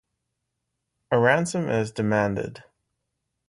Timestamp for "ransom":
1.19-1.69